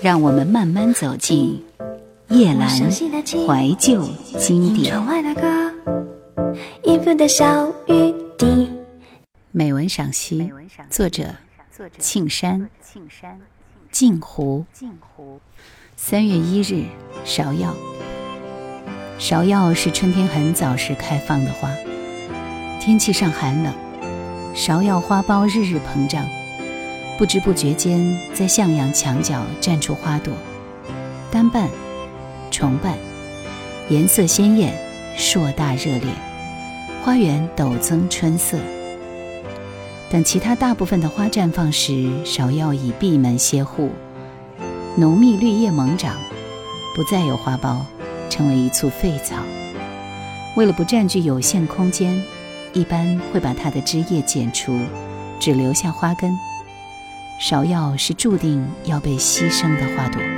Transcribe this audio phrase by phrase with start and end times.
[0.00, 1.64] 让我们慢慢走进
[2.28, 4.94] 夜阑怀旧经典。
[9.50, 10.52] 美文赏析，
[10.88, 11.34] 作者：
[11.98, 12.68] 庆山。
[13.90, 14.64] 镜湖。
[15.96, 16.84] 三月一日，
[17.24, 17.74] 芍药。
[19.18, 21.68] 芍药是春天很早时开放的花，
[22.80, 23.74] 天气上寒冷，
[24.54, 26.24] 芍药花苞日日膨胀。
[27.18, 30.32] 不知不觉间，在向阳墙角绽出花朵，
[31.32, 31.68] 单瓣、
[32.48, 32.94] 重瓣，
[33.88, 34.72] 颜色鲜艳，
[35.16, 36.08] 硕大热烈，
[37.02, 38.56] 花园陡增春色。
[40.08, 43.90] 等其他大部分的花绽放时，芍药已闭门歇户，
[44.94, 46.14] 浓密绿叶猛长，
[46.94, 47.78] 不再有花苞，
[48.30, 49.34] 成为一簇废草。
[50.54, 52.22] 为了不占据有限空间，
[52.72, 54.78] 一般会把它的枝叶剪除，
[55.40, 56.30] 只留下花根。
[57.38, 60.37] 芍药是注定要被牺牲的花朵。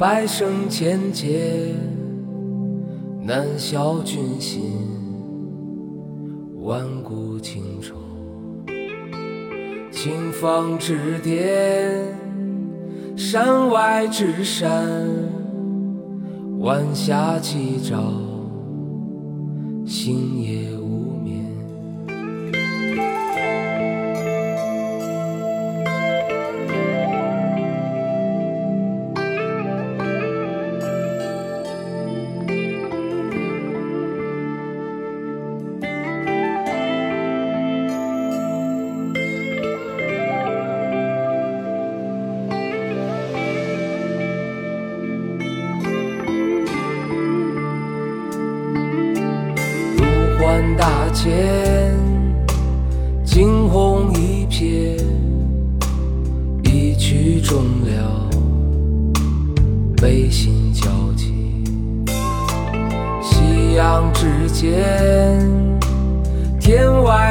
[0.00, 1.74] 百生千劫，
[3.22, 4.62] 难消君心，
[6.62, 7.94] 万古情仇。
[9.90, 12.16] 青芳之巅，
[13.14, 14.72] 山外之山，
[16.60, 18.02] 晚霞起照，
[19.84, 20.79] 星夜。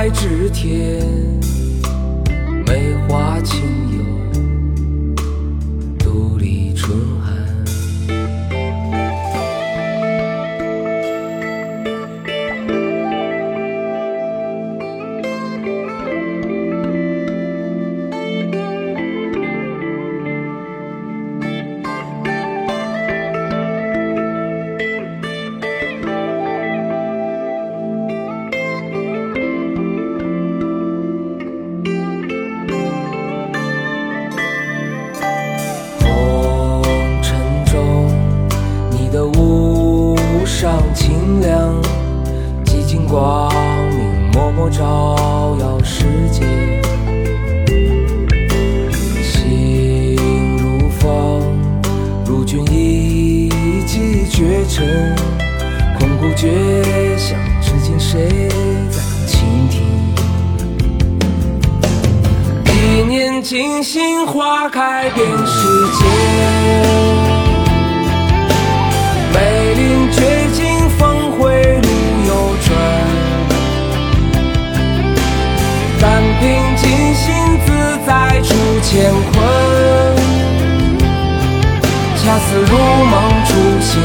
[0.10, 1.06] 天外之天，
[2.66, 3.79] 梅花清
[56.42, 56.48] 绝
[57.18, 58.48] 响之间，谁
[58.90, 59.84] 在倾听？
[62.64, 65.68] 一念惊心，花开遍世
[65.98, 66.06] 界。
[69.34, 71.90] 梅林绝境，峰回路
[72.26, 72.32] 又
[72.64, 72.68] 转。
[76.00, 76.48] 但凭
[76.78, 77.36] 静心
[77.66, 77.68] 自
[78.08, 79.36] 在，出乾坤。
[82.16, 83.14] 恰似如梦
[83.46, 83.52] 初
[83.82, 84.00] 醒。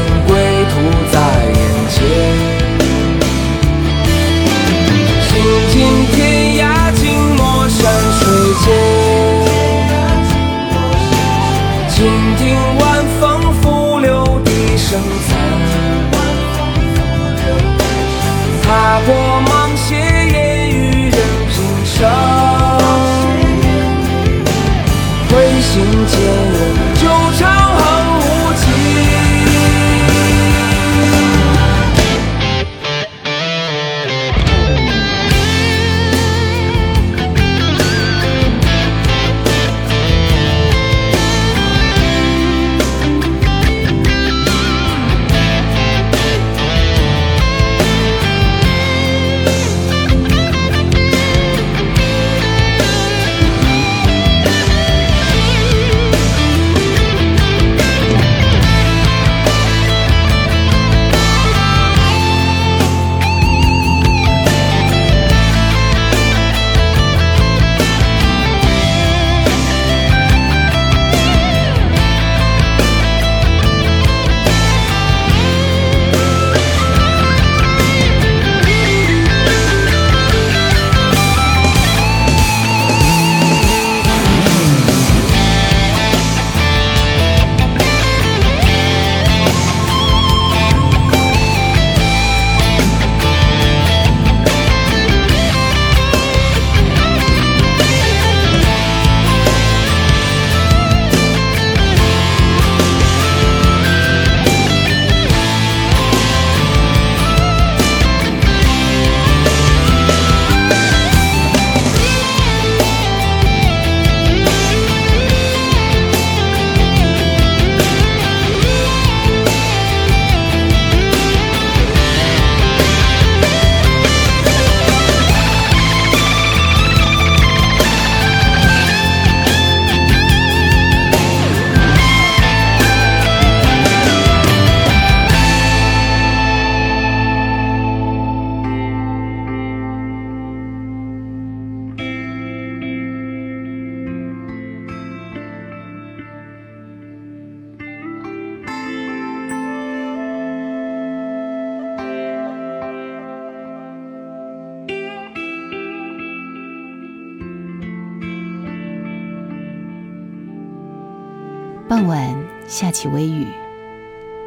[161.95, 162.35] 傍晚
[162.67, 163.47] 下起微雨，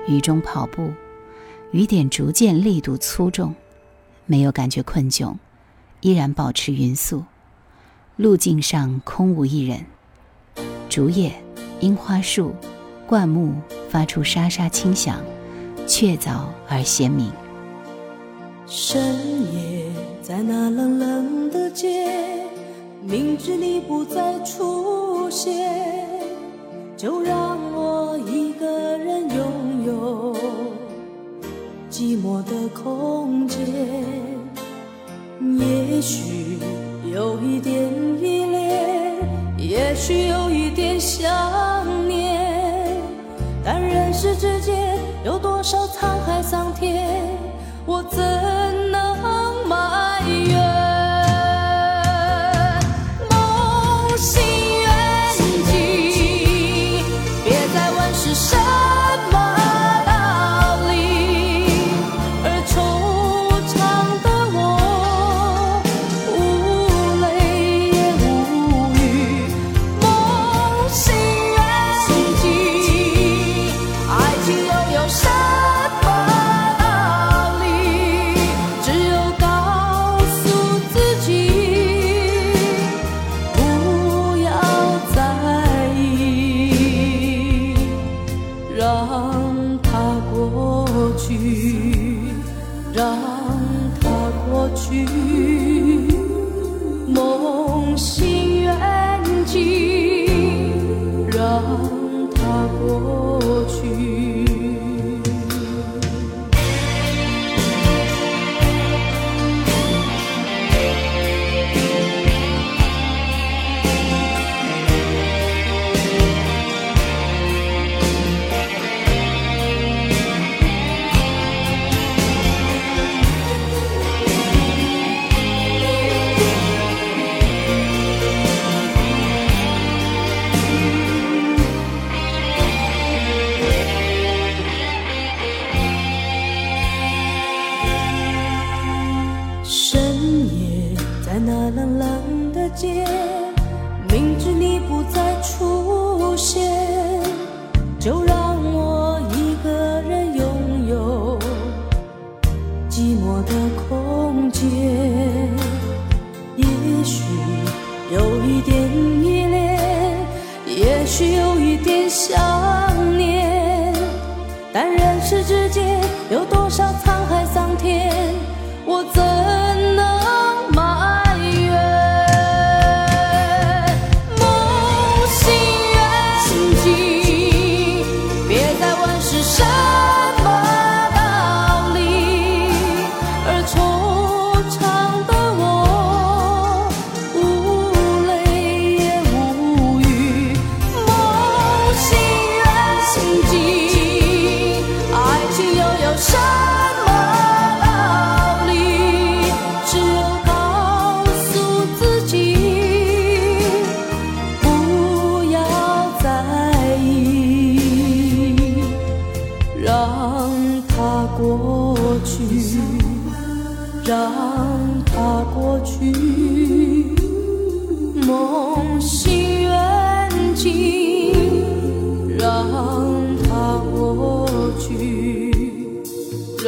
[0.07, 0.93] 雨中跑步，
[1.71, 3.55] 雨点逐渐力度粗重，
[4.27, 5.35] 没有感觉困窘，
[6.03, 7.25] 依然保持匀速。
[8.17, 9.87] 路径上空无一人，
[10.91, 11.33] 竹叶、
[11.81, 12.55] 樱花树、
[13.07, 13.55] 灌木
[13.89, 15.19] 发出沙沙轻响，
[15.87, 17.33] 确凿而鲜明。
[18.67, 19.01] 深
[19.55, 19.91] 夜
[20.21, 22.45] 在那冷冷的街，
[23.01, 25.88] 明知你不再出现，
[26.99, 30.37] 就让我一个人拥有
[31.89, 33.65] 寂寞的空间。
[35.41, 36.59] 也许
[37.15, 37.89] 有一点
[38.21, 39.15] 依恋。
[39.57, 41.29] 也许有一点想
[42.09, 42.97] 念，
[43.65, 46.98] 但人世之间有多少沧海桑田，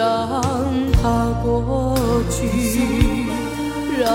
[0.01, 0.43] 让
[1.03, 1.95] 它过
[2.31, 3.27] 去
[3.99, 4.09] 让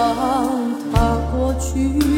[0.91, 2.14] 它过去。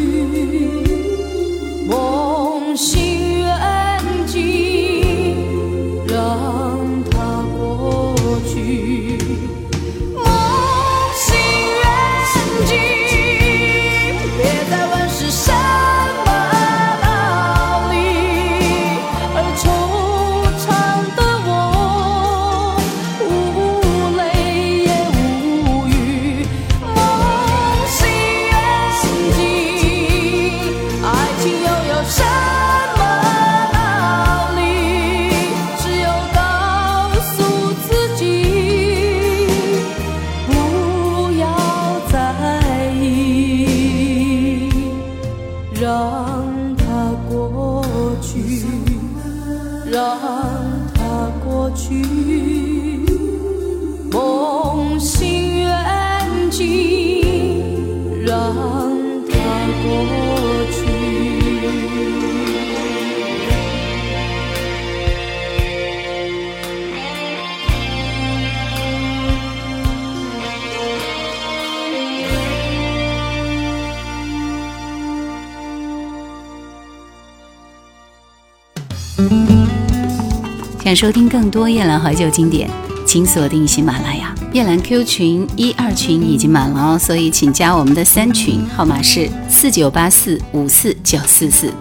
[80.98, 82.68] 收听更多夜兰怀旧经典，
[83.06, 84.34] 请锁定喜马拉雅。
[84.52, 91.72] 夜兰 Q 群一二群已经满了哦，所以请加我们的三群，号码是四九八四五四九四四。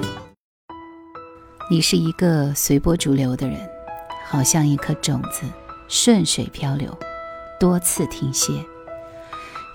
[1.71, 3.59] 你是一个随波逐流的人，
[4.29, 5.45] 好像一颗种子，
[5.89, 6.95] 顺水漂流，
[7.59, 8.53] 多次停歇。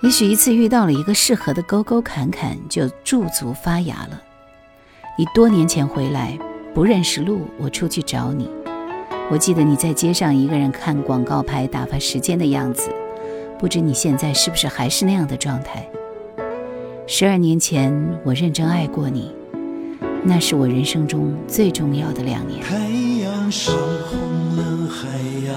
[0.04, 4.22] 也许一次遇到了一个适合的沟沟坎坎，就驻足发芽了。
[5.18, 6.38] 你多年前回来，
[6.72, 8.48] 不认识路，我出去找你。
[9.30, 12.90] 我记得你在街上一个人看广告牌打发时间的样子，
[13.58, 15.88] 不知你现在是不是还是那样的状态？
[17.06, 17.92] 十二年前
[18.24, 19.34] 我认真爱过你，
[20.22, 22.60] 那是我人生中最重要的两年。
[22.60, 22.76] 太
[23.24, 24.18] 阳烧红
[24.56, 25.08] 了海
[25.46, 25.54] 洋，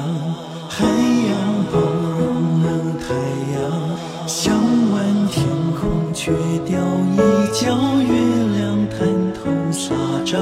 [0.69, 1.79] 海洋包
[2.17, 2.67] 容了
[3.01, 3.13] 太
[3.59, 4.55] 阳，想
[4.91, 5.45] 完天
[5.79, 6.31] 空却
[6.65, 6.79] 掉
[7.13, 7.17] 一
[7.53, 8.13] 角，月
[8.57, 9.93] 亮滩头撒
[10.25, 10.41] 张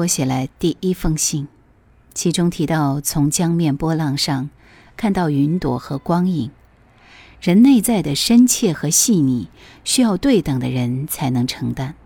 [0.00, 1.48] 我写来第一封信，
[2.14, 4.48] 其中提到从江面波浪上
[4.96, 6.50] 看到云朵和光影，
[7.40, 9.48] 人内在的深切和细腻，
[9.84, 11.96] 需要对等的人才能承担。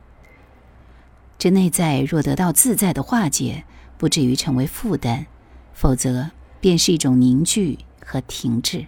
[1.39, 3.65] 这内在若得到自在的化解，
[3.99, 5.27] 不至于成为负担，
[5.73, 6.31] 否则
[6.61, 8.87] 便是一种凝聚和停滞。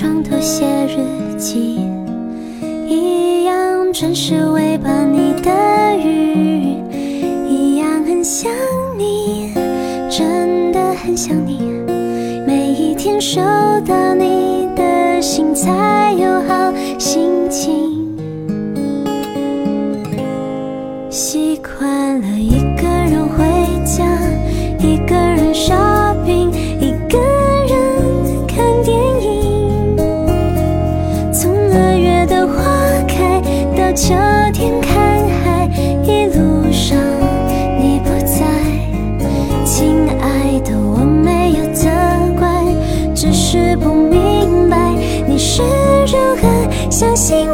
[0.00, 1.78] 床头写日记，
[2.88, 5.50] 一样准时喂饱你的
[6.02, 6.78] 鱼，
[7.46, 8.50] 一样很想
[8.96, 9.52] 你，
[10.08, 11.60] 真的很想你。
[12.46, 13.42] 每一天收
[13.86, 18.16] 到你的信才有好心情。
[21.10, 23.44] 习惯了一个人回
[23.84, 24.02] 家，
[24.78, 25.89] 一个人 shopping，
[34.00, 34.14] 秋
[34.54, 35.68] 天看海，
[36.02, 36.96] 一路上
[37.78, 38.46] 你不在，
[39.62, 41.86] 亲爱的，我没有责
[42.38, 42.48] 怪，
[43.14, 44.94] 只是不明白
[45.28, 45.60] 你是
[46.06, 47.46] 如何相信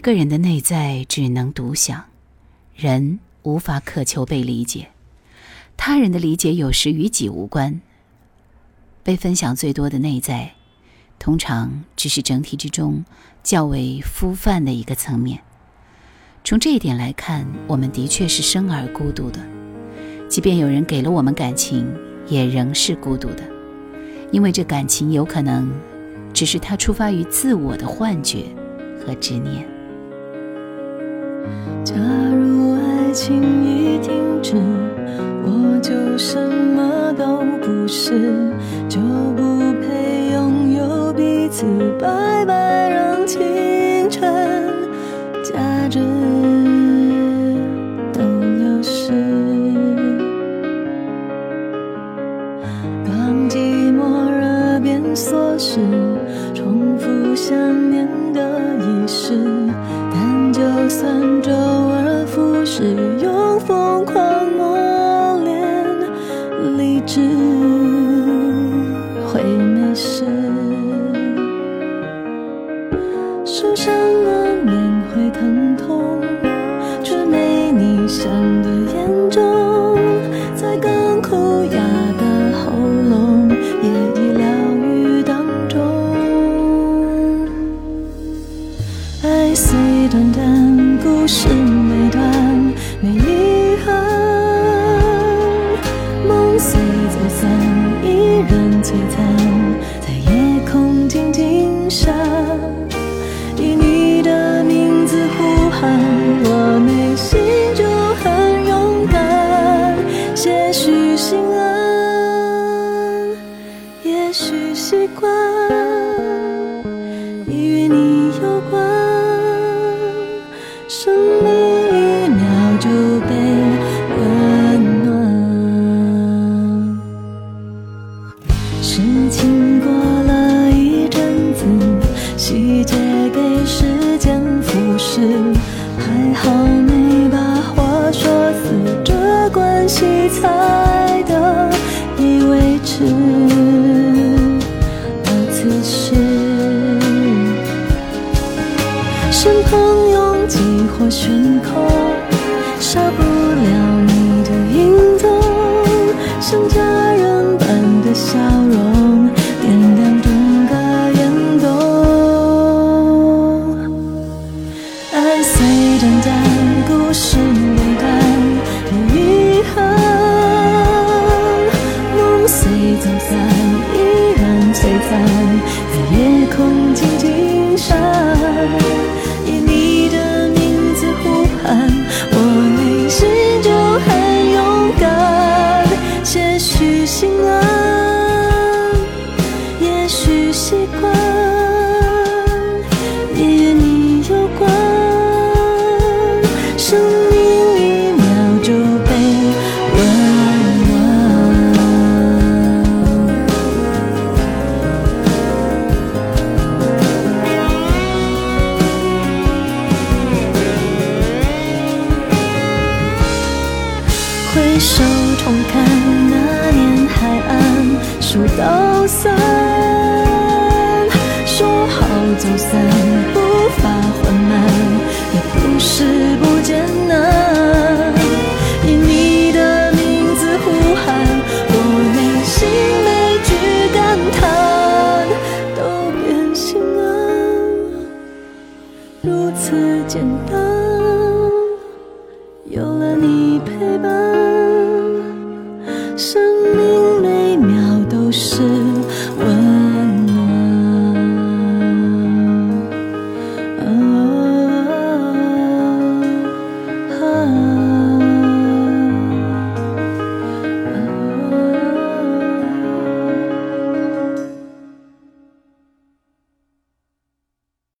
[0.00, 2.06] 一个人的内在只能独享，
[2.74, 4.88] 人无法渴求被理解，
[5.76, 7.82] 他人的理解有时与己无关。
[9.02, 10.54] 被分享最多的内在，
[11.18, 13.04] 通常只是整体之中
[13.42, 15.42] 较为肤泛的一个层面。
[16.44, 19.38] 从这一点来看，我们的确是生而孤独的，
[20.30, 21.86] 即便有人给了我们感情，
[22.26, 23.42] 也仍是孤独的，
[24.32, 25.70] 因为这感情有可能
[26.32, 28.46] 只是他出发于自我的幻觉
[29.04, 29.68] 和执念。
[31.84, 31.94] 假
[32.34, 34.54] 如爱情已停止
[35.42, 38.52] 我就什么都不是
[38.88, 39.00] 就
[39.36, 41.64] 不配拥有彼此
[41.98, 44.70] 白白让青春。
[45.42, 45.98] 价值
[48.12, 49.10] 都流失
[53.04, 55.80] 当寂寞热变缩时
[56.54, 57.79] 重复相
[61.00, 63.09] 三周而复始。